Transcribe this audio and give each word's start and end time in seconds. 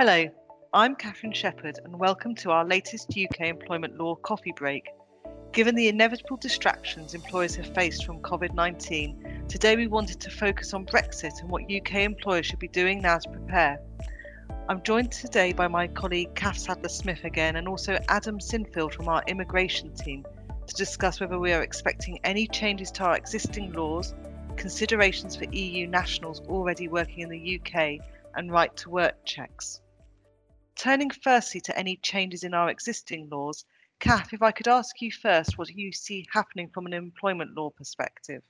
Hello, 0.00 0.30
I'm 0.72 0.94
Catherine 0.94 1.32
Shepherd, 1.32 1.80
and 1.82 1.98
welcome 1.98 2.32
to 2.36 2.52
our 2.52 2.64
latest 2.64 3.18
UK 3.18 3.48
employment 3.48 3.98
law 3.98 4.14
coffee 4.14 4.52
break. 4.52 4.86
Given 5.50 5.74
the 5.74 5.88
inevitable 5.88 6.36
distractions 6.36 7.14
employers 7.14 7.56
have 7.56 7.74
faced 7.74 8.06
from 8.06 8.22
COVID 8.22 8.54
19, 8.54 9.46
today 9.48 9.74
we 9.74 9.88
wanted 9.88 10.20
to 10.20 10.30
focus 10.30 10.72
on 10.72 10.86
Brexit 10.86 11.40
and 11.40 11.50
what 11.50 11.64
UK 11.64 11.94
employers 11.94 12.46
should 12.46 12.60
be 12.60 12.68
doing 12.68 13.02
now 13.02 13.18
to 13.18 13.28
prepare. 13.28 13.80
I'm 14.68 14.84
joined 14.84 15.10
today 15.10 15.52
by 15.52 15.66
my 15.66 15.88
colleague 15.88 16.32
Kath 16.36 16.58
Sadler 16.58 16.90
Smith 16.90 17.24
again, 17.24 17.56
and 17.56 17.66
also 17.66 17.98
Adam 18.08 18.38
Sinfield 18.38 18.94
from 18.94 19.08
our 19.08 19.24
immigration 19.26 19.92
team 19.94 20.24
to 20.68 20.74
discuss 20.76 21.18
whether 21.18 21.40
we 21.40 21.52
are 21.52 21.62
expecting 21.64 22.20
any 22.22 22.46
changes 22.46 22.92
to 22.92 23.02
our 23.02 23.16
existing 23.16 23.72
laws, 23.72 24.14
considerations 24.54 25.34
for 25.34 25.46
EU 25.50 25.88
nationals 25.88 26.40
already 26.42 26.86
working 26.86 27.18
in 27.18 27.30
the 27.30 27.60
UK, 27.60 27.98
and 28.36 28.52
right 28.52 28.76
to 28.76 28.90
work 28.90 29.16
checks. 29.24 29.80
Turning 30.78 31.10
firstly 31.10 31.60
to 31.60 31.76
any 31.76 31.96
changes 31.96 32.44
in 32.44 32.54
our 32.54 32.70
existing 32.70 33.28
laws, 33.28 33.64
Kath, 33.98 34.32
if 34.32 34.42
I 34.42 34.52
could 34.52 34.68
ask 34.68 35.02
you 35.02 35.10
first, 35.10 35.58
what 35.58 35.66
do 35.66 35.74
you 35.74 35.90
see 35.90 36.24
happening 36.32 36.70
from 36.72 36.86
an 36.86 36.92
employment 36.92 37.56
law 37.56 37.70
perspective? 37.70 38.42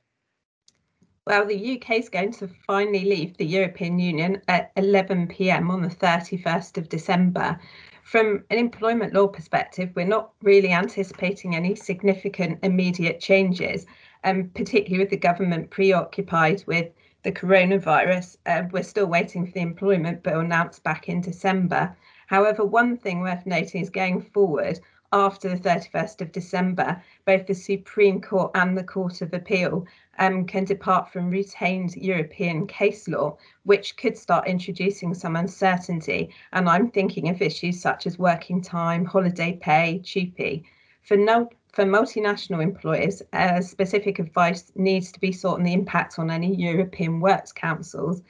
Well, 1.27 1.47
the 1.47 1.77
UK 1.77 1.93
is 1.93 2.11
going 2.11 2.33
to 2.33 2.51
finally 2.67 3.07
leave 3.07 3.39
the 3.39 3.47
European 3.47 3.99
Union 3.99 4.43
at 4.47 4.73
11 4.77 5.29
pm 5.29 5.71
on 5.71 5.81
the 5.81 5.89
31st 5.89 6.77
of 6.77 6.91
December. 6.91 7.59
From 8.03 8.45
an 8.51 8.59
employment 8.59 9.15
law 9.15 9.29
perspective, 9.29 9.91
we're 9.95 10.07
not 10.07 10.33
really 10.43 10.73
anticipating 10.73 11.57
any 11.57 11.75
significant 11.75 12.59
immediate 12.63 13.21
changes, 13.21 13.87
and 14.23 14.43
um, 14.43 14.51
particularly 14.51 15.03
with 15.03 15.11
the 15.11 15.17
government 15.17 15.71
preoccupied 15.71 16.63
with 16.67 16.91
the 17.23 17.33
coronavirus. 17.33 18.37
Uh, 18.45 18.65
we're 18.71 18.83
still 18.83 19.07
waiting 19.07 19.47
for 19.47 19.53
the 19.53 19.61
employment 19.61 20.23
bill 20.23 20.41
announced 20.41 20.83
back 20.83 21.09
in 21.09 21.23
December. 21.23 21.97
However, 22.29 22.63
one 22.63 22.99
thing 22.99 23.21
worth 23.21 23.47
noting 23.47 23.81
is 23.81 23.89
going 23.89 24.21
forward, 24.21 24.81
after 25.15 25.49
the 25.49 25.57
31st 25.57 26.21
of 26.21 26.31
December, 26.31 27.03
both 27.25 27.47
the 27.47 27.55
Supreme 27.55 28.21
Court 28.21 28.51
and 28.55 28.77
the 28.77 28.85
Court 28.85 29.23
of 29.23 29.33
Appeal 29.33 29.87
um, 30.19 30.45
can 30.45 30.67
depart 30.67 31.11
from 31.11 31.31
retained 31.31 31.97
European 31.97 32.67
case 32.67 33.09
law, 33.09 33.39
which 33.63 33.97
could 33.97 34.19
start 34.19 34.47
introducing 34.47 35.15
some 35.15 35.37
uncertainty. 35.37 36.29
And 36.53 36.69
I'm 36.69 36.91
thinking 36.91 37.31
of 37.31 37.41
issues 37.41 37.81
such 37.81 38.07
as 38.07 38.19
working 38.19 38.61
time, 38.61 39.07
holiday 39.07 39.59
pay, 39.59 40.03
TUPE. 40.05 40.65
For, 41.01 41.17
no, 41.17 41.49
for 41.73 41.87
multinational 41.87 42.63
employers, 42.63 43.23
uh, 43.33 43.63
specific 43.63 44.19
advice 44.19 44.71
needs 44.75 45.11
to 45.13 45.21
be 45.21 45.33
sought 45.33 45.61
on 45.61 45.63
the 45.63 45.73
impact 45.73 46.19
on 46.19 46.31
any 46.31 46.55
European 46.55 47.21
Works 47.21 47.53
Councils 47.53 48.21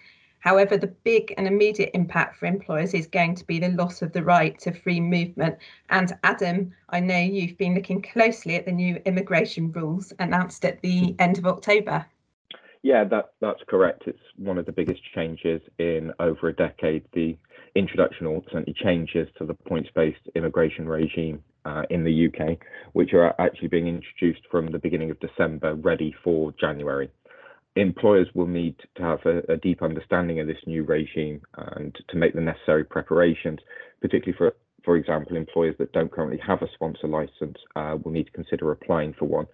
However, 0.41 0.77
the 0.77 0.87
big 0.87 1.35
and 1.37 1.47
immediate 1.47 1.91
impact 1.95 2.37
for 2.37 2.47
employers 2.47 2.95
is 2.95 3.07
going 3.07 3.35
to 3.37 3.47
be 3.47 3.59
the 3.59 3.71
loss 3.71 4.03
of 4.03 4.13
the 4.13 4.23
right 4.23 4.59
to 4.61 4.73
free 4.73 5.01
movement. 5.01 5.59
And 5.91 6.17
Adam, 6.23 6.73
I 6.91 7.01
know 7.01 7.19
you've 7.19 7.59
been 7.59 7.75
looking 7.75 8.03
closely 8.03 8.55
at 8.55 8.65
the 8.65 8.73
new 8.73 8.97
immigration 9.05 9.73
rules 9.73 10.13
announced 10.19 10.65
at 10.65 10.81
the 10.81 11.17
end 11.19 11.39
of 11.39 11.47
October. 11.47 12.07
Yeah, 12.83 13.05
that, 13.05 13.33
that's 13.41 13.63
correct. 13.67 14.05
It's 14.07 14.19
one 14.37 14.59
of 14.59 14.67
the 14.67 14.73
biggest 14.73 15.03
changes 15.15 15.61
in 15.79 16.13
over 16.21 16.49
a 16.49 16.55
decade. 16.55 17.05
The 17.13 17.37
introduction 17.75 18.27
or 18.27 18.43
certainly 18.45 18.75
changes 18.75 19.29
to 19.39 19.47
the 19.47 19.55
points 19.55 19.91
based 19.95 20.21
immigration 20.37 20.89
regime 20.89 21.43
uh, 21.65 21.83
in 21.91 22.05
the 22.05 22.29
UK, 22.29 22.59
which 22.93 23.13
are 23.13 23.35
actually 23.41 23.69
being 23.69 23.89
introduced 23.89 24.47
from 24.51 24.69
the 24.69 24.79
beginning 24.79 25.11
of 25.11 25.19
December, 25.21 25.75
ready 25.75 26.15
for 26.23 26.53
January 26.53 27.11
employers 27.77 28.29
will 28.35 28.47
need 28.47 28.77
to 28.97 29.03
have 29.03 29.21
a, 29.25 29.53
a, 29.53 29.57
deep 29.57 29.83
understanding 29.83 30.41
of 30.41 30.47
this 30.47 30.59
new 30.67 30.85
regime 30.85 31.41
and 31.77 31.97
to 32.09 32.17
make 32.17 32.35
the 32.35 32.41
necessary 32.41 32.85
preparations, 32.85 33.59
particularly 34.01 34.37
for, 34.37 34.55
for 34.85 34.97
example, 34.97 35.37
employers 35.37 35.77
that 35.79 35.93
don't 35.93 36.11
currently 36.11 36.41
have 36.45 36.63
a 36.63 36.69
sponsor 36.75 37.07
license 37.07 37.57
uh, 37.77 37.97
will 38.03 38.13
need 38.13 38.25
to 38.25 38.33
consider 38.33 38.73
applying 38.73 39.15
for 39.15 39.27
one 39.27 39.47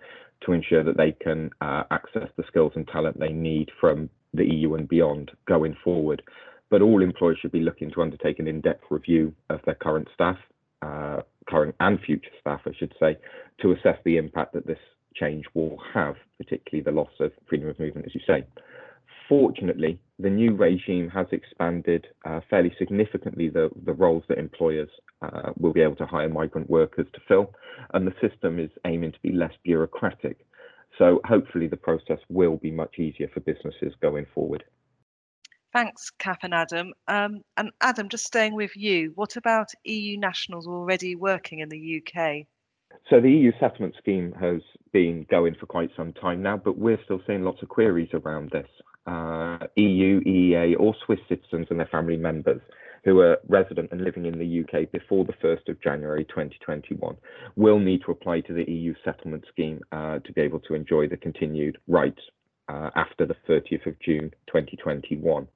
to 0.44 0.52
ensure 0.52 0.84
that 0.84 0.96
they 0.96 1.12
can 1.12 1.50
uh, 1.60 1.84
access 1.90 2.28
the 2.36 2.44
skills 2.48 2.72
and 2.76 2.86
talent 2.88 3.18
they 3.18 3.32
need 3.32 3.70
from 3.80 4.08
the 4.32 4.44
EU 4.44 4.74
and 4.74 4.88
beyond 4.88 5.30
going 5.46 5.76
forward. 5.82 6.22
But 6.70 6.82
all 6.82 7.02
employers 7.02 7.38
should 7.40 7.52
be 7.52 7.60
looking 7.60 7.90
to 7.92 8.02
undertake 8.02 8.38
an 8.38 8.48
in-depth 8.48 8.84
review 8.90 9.34
of 9.50 9.60
their 9.64 9.76
current 9.76 10.08
staff, 10.14 10.36
uh, 10.82 11.20
current 11.48 11.74
and 11.80 12.00
future 12.00 12.30
staff, 12.40 12.60
I 12.66 12.72
should 12.78 12.94
say, 12.98 13.16
to 13.60 13.72
assess 13.72 13.98
the 14.04 14.16
impact 14.16 14.54
that 14.54 14.66
this 14.66 14.78
change 15.14 15.44
will 15.54 15.78
have, 15.92 16.16
particularly 16.38 16.82
the 16.82 16.90
loss 16.90 17.10
of 17.20 17.32
freedom 17.48 17.68
of 17.68 17.78
movement, 17.78 18.06
as 18.06 18.14
you 18.14 18.20
say. 18.26 18.44
Fortunately, 19.28 19.98
the 20.18 20.30
new 20.30 20.54
regime 20.54 21.08
has 21.08 21.26
expanded 21.32 22.06
uh, 22.26 22.40
fairly 22.50 22.74
significantly 22.78 23.48
the, 23.48 23.70
the 23.84 23.92
roles 23.92 24.22
that 24.28 24.38
employers 24.38 24.90
uh, 25.22 25.52
will 25.56 25.72
be 25.72 25.80
able 25.80 25.96
to 25.96 26.06
hire 26.06 26.28
migrant 26.28 26.68
workers 26.68 27.06
to 27.14 27.20
fill, 27.26 27.52
and 27.94 28.06
the 28.06 28.14
system 28.20 28.58
is 28.58 28.70
aiming 28.86 29.12
to 29.12 29.20
be 29.22 29.32
less 29.32 29.52
bureaucratic. 29.64 30.46
So 30.98 31.20
hopefully 31.24 31.66
the 31.66 31.76
process 31.76 32.18
will 32.28 32.56
be 32.56 32.70
much 32.70 32.98
easier 32.98 33.28
for 33.32 33.40
businesses 33.40 33.94
going 34.00 34.26
forward. 34.34 34.62
Thanks, 35.72 36.10
Kath 36.10 36.38
and 36.44 36.54
Adam. 36.54 36.92
Um, 37.08 37.40
and 37.56 37.72
Adam, 37.80 38.08
just 38.08 38.24
staying 38.24 38.54
with 38.54 38.76
you, 38.76 39.10
what 39.16 39.36
about 39.36 39.70
EU 39.82 40.16
nationals 40.18 40.68
already 40.68 41.16
working 41.16 41.58
in 41.58 41.68
the 41.68 42.00
UK? 42.00 42.46
So 43.10 43.20
the 43.20 43.30
EU 43.30 43.52
settlement 43.60 43.94
scheme 43.98 44.32
has 44.40 44.62
been 44.92 45.26
going 45.30 45.54
for 45.60 45.66
quite 45.66 45.90
some 45.96 46.12
time 46.14 46.42
now, 46.42 46.56
but 46.56 46.78
we're 46.78 47.02
still 47.04 47.20
seeing 47.26 47.42
lots 47.42 47.62
of 47.62 47.68
queries 47.68 48.08
around 48.14 48.50
this. 48.50 48.68
Uh, 49.06 49.58
EU, 49.76 50.20
EEA, 50.22 50.74
or 50.80 50.94
Swiss 51.04 51.18
citizens 51.28 51.66
and 51.68 51.78
their 51.78 51.88
family 51.88 52.16
members 52.16 52.62
who 53.04 53.20
are 53.20 53.38
resident 53.48 53.90
and 53.92 54.00
living 54.00 54.24
in 54.24 54.38
the 54.38 54.60
UK 54.64 54.90
before 54.90 55.26
the 55.26 55.34
1st 55.34 55.68
of 55.68 55.82
January 55.82 56.24
2021 56.24 57.14
will 57.56 57.78
need 57.78 58.00
to 58.06 58.10
apply 58.10 58.40
to 58.40 58.54
the 58.54 58.64
EU 58.70 58.94
settlement 59.04 59.44
scheme 59.52 59.80
uh, 59.92 60.18
to 60.20 60.32
be 60.32 60.40
able 60.40 60.60
to 60.60 60.74
enjoy 60.74 61.06
the 61.06 61.16
continued 61.16 61.76
rights 61.86 62.22
uh, 62.70 62.88
after 62.96 63.26
the 63.26 63.36
30th 63.46 63.86
of 63.86 64.00
June 64.00 64.30
2021. 64.46 65.46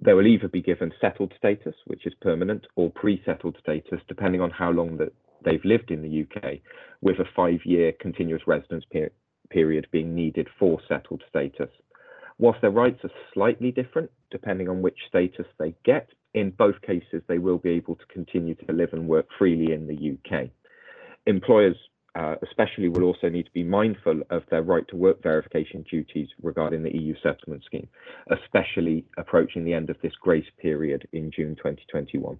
They 0.00 0.12
will 0.12 0.26
either 0.26 0.48
be 0.48 0.62
given 0.62 0.92
settled 1.00 1.34
status, 1.36 1.74
which 1.86 2.06
is 2.06 2.14
permanent, 2.22 2.66
or 2.76 2.90
pre-settled 2.90 3.56
status, 3.60 4.00
depending 4.06 4.40
on 4.40 4.50
how 4.50 4.70
long 4.70 4.96
the 4.96 5.10
they've 5.44 5.64
lived 5.64 5.90
in 5.90 6.02
the 6.02 6.22
UK, 6.22 6.58
with 7.00 7.18
a 7.18 7.24
five 7.34 7.60
year 7.64 7.92
continuous 8.00 8.42
residence 8.46 8.84
per 8.92 9.10
period 9.50 9.86
being 9.90 10.14
needed 10.14 10.48
for 10.58 10.78
settled 10.88 11.22
status. 11.28 11.70
Whilst 12.38 12.60
their 12.60 12.70
rights 12.70 13.00
are 13.04 13.10
slightly 13.34 13.70
different 13.70 14.10
depending 14.30 14.68
on 14.68 14.80
which 14.80 14.96
status 15.08 15.46
they 15.58 15.74
get, 15.84 16.08
in 16.34 16.50
both 16.50 16.80
cases 16.82 17.22
they 17.26 17.38
will 17.38 17.58
be 17.58 17.70
able 17.70 17.96
to 17.96 18.06
continue 18.06 18.54
to 18.54 18.72
live 18.72 18.90
and 18.92 19.08
work 19.08 19.26
freely 19.38 19.72
in 19.72 19.86
the 19.86 20.12
UK. 20.12 20.48
Employers 21.26 21.76
uh, 22.14 22.34
especially 22.42 22.88
will 22.88 23.04
also 23.04 23.28
need 23.28 23.44
to 23.44 23.52
be 23.52 23.62
mindful 23.62 24.20
of 24.30 24.42
their 24.50 24.62
right 24.62 24.86
to 24.88 24.96
work 24.96 25.22
verification 25.22 25.84
duties 25.88 26.28
regarding 26.42 26.82
the 26.82 26.96
EU 26.96 27.14
settlement 27.22 27.62
scheme, 27.64 27.88
especially 28.30 29.04
approaching 29.16 29.64
the 29.64 29.74
end 29.74 29.90
of 29.90 29.96
this 30.02 30.12
grace 30.20 30.48
period 30.60 31.06
in 31.12 31.30
June 31.30 31.54
2021. 31.56 32.38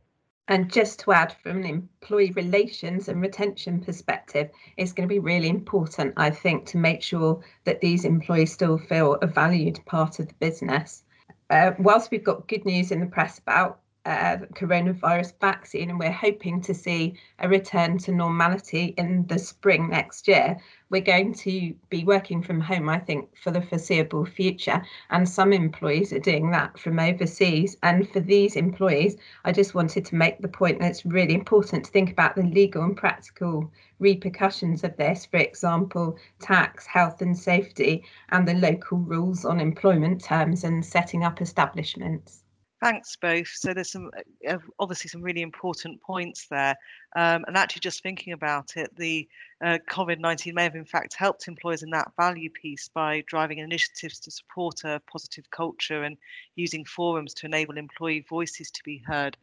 And 0.50 0.68
just 0.68 0.98
to 1.00 1.12
add, 1.12 1.32
from 1.32 1.58
an 1.58 1.64
employee 1.64 2.32
relations 2.32 3.08
and 3.08 3.22
retention 3.22 3.78
perspective, 3.78 4.50
it's 4.76 4.92
going 4.92 5.08
to 5.08 5.12
be 5.12 5.20
really 5.20 5.48
important, 5.48 6.12
I 6.16 6.30
think, 6.30 6.66
to 6.66 6.76
make 6.76 7.02
sure 7.02 7.40
that 7.62 7.80
these 7.80 8.04
employees 8.04 8.52
still 8.52 8.76
feel 8.76 9.14
a 9.22 9.28
valued 9.28 9.78
part 9.86 10.18
of 10.18 10.26
the 10.26 10.34
business. 10.40 11.04
Uh, 11.50 11.70
whilst 11.78 12.10
we've 12.10 12.24
got 12.24 12.48
good 12.48 12.64
news 12.64 12.90
in 12.90 12.98
the 12.98 13.06
press 13.06 13.38
about 13.38 13.78
uh, 14.10 14.38
coronavirus 14.54 15.34
vaccine, 15.40 15.90
and 15.90 15.98
we're 15.98 16.10
hoping 16.10 16.60
to 16.62 16.74
see 16.74 17.14
a 17.38 17.48
return 17.48 17.96
to 17.98 18.12
normality 18.12 18.94
in 18.98 19.24
the 19.28 19.38
spring 19.38 19.88
next 19.88 20.26
year. 20.26 20.58
We're 20.90 21.00
going 21.00 21.34
to 21.34 21.74
be 21.88 22.02
working 22.02 22.42
from 22.42 22.60
home, 22.60 22.88
I 22.88 22.98
think, 22.98 23.28
for 23.36 23.52
the 23.52 23.62
foreseeable 23.62 24.24
future, 24.24 24.82
and 25.10 25.28
some 25.28 25.52
employees 25.52 26.12
are 26.12 26.18
doing 26.18 26.50
that 26.50 26.76
from 26.76 26.98
overseas. 26.98 27.76
And 27.84 28.10
for 28.10 28.18
these 28.18 28.56
employees, 28.56 29.16
I 29.44 29.52
just 29.52 29.76
wanted 29.76 30.04
to 30.06 30.16
make 30.16 30.40
the 30.40 30.48
point 30.48 30.80
that 30.80 30.90
it's 30.90 31.06
really 31.06 31.34
important 31.34 31.84
to 31.84 31.92
think 31.92 32.10
about 32.10 32.34
the 32.34 32.42
legal 32.42 32.82
and 32.82 32.96
practical 32.96 33.70
repercussions 34.00 34.82
of 34.82 34.96
this, 34.96 35.26
for 35.26 35.36
example, 35.36 36.18
tax, 36.40 36.84
health 36.86 37.22
and 37.22 37.38
safety, 37.38 38.02
and 38.30 38.48
the 38.48 38.54
local 38.54 38.98
rules 38.98 39.44
on 39.44 39.60
employment 39.60 40.24
terms 40.24 40.64
and 40.64 40.84
setting 40.84 41.22
up 41.22 41.40
establishments. 41.40 42.42
Thanks 42.80 43.14
both. 43.14 43.48
So 43.48 43.74
there's 43.74 43.92
some 43.92 44.10
uh, 44.48 44.56
obviously 44.78 45.08
some 45.08 45.20
really 45.20 45.42
important 45.42 46.00
points 46.00 46.46
there, 46.48 46.74
um, 47.14 47.44
and 47.46 47.54
actually 47.54 47.80
just 47.80 48.02
thinking 48.02 48.32
about 48.32 48.78
it, 48.78 48.90
the 48.96 49.28
uh, 49.62 49.78
COVID-19 49.90 50.54
may 50.54 50.62
have 50.62 50.74
in 50.74 50.86
fact 50.86 51.12
helped 51.14 51.46
employers 51.46 51.82
in 51.82 51.90
that 51.90 52.10
value 52.16 52.48
piece 52.48 52.88
by 52.88 53.22
driving 53.26 53.58
initiatives 53.58 54.18
to 54.20 54.30
support 54.30 54.84
a 54.84 55.02
positive 55.12 55.50
culture 55.50 56.04
and 56.04 56.16
using 56.56 56.86
forums 56.86 57.34
to 57.34 57.46
enable 57.46 57.76
employee 57.76 58.24
voices 58.26 58.70
to 58.70 58.80
be 58.82 59.02
heard. 59.06 59.36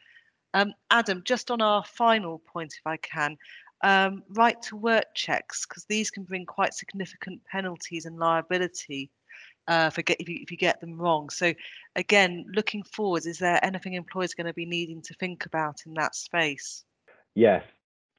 Um, 0.55 0.73
Adam, 0.89 1.21
just 1.23 1.51
on 1.51 1.61
our 1.61 1.83
final 1.83 2.39
point, 2.39 2.73
if 2.75 2.87
I 2.87 2.97
can, 2.97 3.37
um, 3.83 4.23
right 4.29 4.59
to 4.63 4.75
work 4.75 5.13
checks, 5.13 5.67
because 5.67 5.85
these 5.85 6.09
can 6.09 6.23
bring 6.23 6.47
quite 6.47 6.73
significant 6.73 7.45
penalties 7.45 8.05
and 8.05 8.17
liability 8.17 9.11
uh, 9.67 9.89
for 9.89 10.01
get, 10.01 10.19
if, 10.19 10.29
you, 10.29 10.39
if 10.41 10.51
you 10.51 10.57
get 10.57 10.79
them 10.81 10.97
wrong. 10.97 11.29
So, 11.29 11.53
again, 11.95 12.45
looking 12.53 12.83
forward, 12.83 13.25
is 13.25 13.39
there 13.39 13.63
anything 13.63 13.93
employers 13.93 14.33
going 14.33 14.47
to 14.47 14.53
be 14.53 14.65
needing 14.65 15.01
to 15.03 15.13
think 15.15 15.45
about 15.45 15.81
in 15.85 15.93
that 15.95 16.15
space? 16.15 16.83
Yes, 17.35 17.63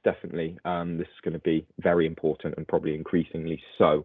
definitely. 0.04 0.58
Um, 0.64 0.98
this 0.98 1.08
is 1.08 1.20
going 1.22 1.34
to 1.34 1.40
be 1.40 1.66
very 1.78 2.06
important 2.06 2.54
and 2.56 2.66
probably 2.68 2.94
increasingly 2.94 3.60
so. 3.76 4.04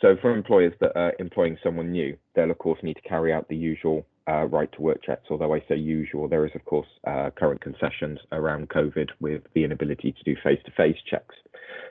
So, 0.00 0.16
for 0.20 0.34
employers 0.34 0.74
that 0.80 0.96
are 0.96 1.14
employing 1.18 1.56
someone 1.62 1.92
new, 1.92 2.16
they'll 2.34 2.50
of 2.50 2.58
course 2.58 2.82
need 2.82 2.94
to 2.94 3.08
carry 3.08 3.32
out 3.32 3.48
the 3.48 3.56
usual 3.56 4.04
uh, 4.28 4.44
right 4.44 4.70
to 4.72 4.82
work 4.82 5.02
checks. 5.04 5.26
Although 5.30 5.54
I 5.54 5.60
say 5.68 5.76
usual, 5.76 6.28
there 6.28 6.46
is 6.46 6.52
of 6.54 6.64
course 6.64 6.88
uh, 7.06 7.30
current 7.36 7.60
concessions 7.60 8.18
around 8.32 8.70
COVID 8.70 9.10
with 9.20 9.42
the 9.54 9.64
inability 9.64 10.12
to 10.12 10.24
do 10.24 10.34
face 10.42 10.60
to 10.64 10.72
face 10.72 10.96
checks. 11.08 11.34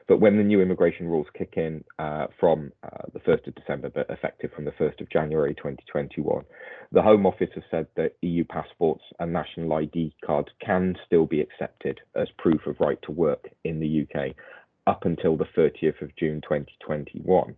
But 0.08 0.20
when 0.20 0.38
the 0.38 0.44
new 0.44 0.62
immigration 0.62 1.08
rules 1.08 1.28
kick 1.38 1.54
in 1.56 1.84
uh, 1.98 2.28
from 2.40 2.72
uh, 2.84 3.08
the 3.14 3.20
1st 3.20 3.48
of 3.48 3.56
December, 3.56 3.90
but 3.90 4.10
effective 4.10 4.52
from 4.54 4.66
the 4.66 4.72
1st 4.72 5.02
of 5.02 5.10
January 5.10 5.56
2021, 5.56 6.44
the 6.92 7.02
Home 7.02 7.26
Office 7.26 7.50
has 7.56 7.64
said 7.72 7.88
that 7.96 8.16
EU 8.22 8.44
passports 8.44 9.04
and 9.20 9.32
national 9.32 9.74
ID 9.74 10.14
cards 10.26 10.50
can 10.64 10.96
still 11.06 11.26
be 11.26 11.42
accepted 11.42 12.02
as 12.16 12.28
proof 12.38 12.66
of 12.68 12.80
right 12.80 13.02
to 13.04 13.12
work 13.12 13.50
in 13.64 13.80
the 13.80 14.06
UK 14.06 14.36
up 14.88 15.06
until 15.06 15.38
the 15.38 15.48
30th 15.58 16.02
of 16.02 16.16
June 16.18 16.42
2021. 16.42 17.56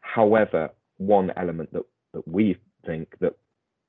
However, 0.00 0.70
one 0.98 1.32
element 1.36 1.72
that, 1.72 1.84
that 2.14 2.26
we 2.26 2.56
think 2.86 3.14
that 3.20 3.36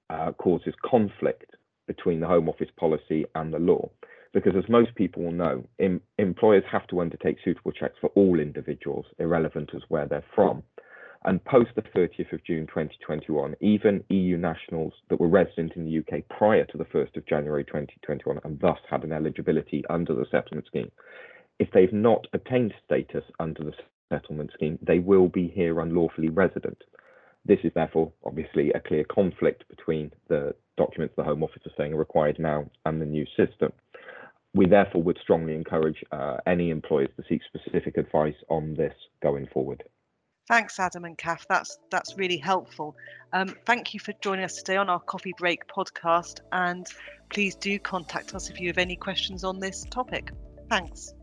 uh, 0.09 0.31
causes 0.33 0.73
conflict 0.83 1.55
between 1.87 2.19
the 2.19 2.27
Home 2.27 2.49
Office 2.49 2.69
policy 2.77 3.25
and 3.35 3.53
the 3.53 3.59
law 3.59 3.89
because 4.33 4.53
as 4.55 4.69
most 4.69 4.95
people 4.95 5.23
will 5.23 5.31
know, 5.31 5.63
em- 5.79 6.01
employers 6.17 6.63
have 6.71 6.87
to 6.87 7.01
undertake 7.01 7.37
suitable 7.43 7.71
checks 7.71 7.97
for 7.99 8.09
all 8.15 8.39
individuals, 8.39 9.05
irrelevant 9.19 9.71
as 9.75 9.81
where 9.89 10.07
they're 10.07 10.23
from. 10.33 10.63
And 11.23 11.43
post 11.43 11.71
the 11.75 11.83
30th 11.83 12.33
of 12.33 12.43
June 12.43 12.65
2021, 12.65 13.55
even 13.59 14.03
EU 14.09 14.37
nationals 14.37 14.93
that 15.09 15.19
were 15.19 15.27
resident 15.27 15.73
in 15.75 15.85
the 15.85 15.99
UK 15.99 16.23
prior 16.29 16.65
to 16.65 16.77
the 16.77 16.85
1st 16.85 17.17
of 17.17 17.27
January 17.27 17.63
2021 17.63 18.39
and 18.43 18.59
thus 18.59 18.79
had 18.89 19.03
an 19.03 19.11
eligibility 19.11 19.83
under 19.89 20.15
the 20.15 20.25
settlement 20.31 20.65
scheme, 20.65 20.91
if 21.59 21.69
they've 21.73 21.93
not 21.93 22.25
obtained 22.33 22.73
status 22.83 23.23
under 23.39 23.63
the 23.63 23.73
settlement 24.11 24.51
scheme, 24.53 24.77
they 24.83 24.99
will 24.99 25.27
be 25.27 25.47
here 25.47 25.79
unlawfully 25.79 26.29
resident. 26.29 26.77
This 27.45 27.59
is 27.63 27.71
therefore 27.73 28.11
obviously 28.23 28.71
a 28.73 28.79
clear 28.79 29.03
conflict 29.03 29.63
between 29.69 30.11
the 30.27 30.53
documents 30.77 31.15
the 31.17 31.23
Home 31.23 31.43
Office 31.43 31.63
are 31.65 31.71
saying 31.77 31.93
are 31.93 31.97
required 31.97 32.37
now 32.37 32.69
and 32.85 33.01
the 33.01 33.05
new 33.05 33.25
system. 33.35 33.71
We 34.53 34.67
therefore 34.67 35.01
would 35.03 35.17
strongly 35.21 35.55
encourage 35.55 36.03
uh, 36.11 36.37
any 36.45 36.69
employers 36.69 37.09
to 37.17 37.23
seek 37.27 37.41
specific 37.43 37.97
advice 37.97 38.35
on 38.49 38.75
this 38.75 38.93
going 39.23 39.47
forward. 39.47 39.83
Thanks, 40.47 40.79
Adam 40.79 41.05
and 41.05 41.17
Kath. 41.17 41.45
That's 41.47 41.79
that's 41.89 42.17
really 42.17 42.37
helpful. 42.37 42.95
Um, 43.31 43.55
thank 43.65 43.93
you 43.93 43.99
for 44.01 44.11
joining 44.21 44.43
us 44.43 44.55
today 44.57 44.75
on 44.75 44.89
our 44.89 44.99
Coffee 44.99 45.33
Break 45.37 45.65
podcast, 45.67 46.41
and 46.51 46.85
please 47.29 47.55
do 47.55 47.79
contact 47.79 48.35
us 48.35 48.49
if 48.49 48.59
you 48.59 48.67
have 48.67 48.77
any 48.77 48.97
questions 48.97 49.45
on 49.45 49.59
this 49.59 49.85
topic. 49.89 50.31
Thanks. 50.69 51.13